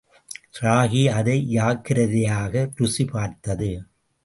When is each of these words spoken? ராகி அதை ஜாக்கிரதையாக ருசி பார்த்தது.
ராகி 0.59 1.01
அதை 1.17 1.35
ஜாக்கிரதையாக 1.51 2.65
ருசி 2.75 3.05
பார்த்தது. 3.05 3.71